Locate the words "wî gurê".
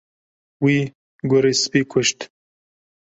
0.63-1.53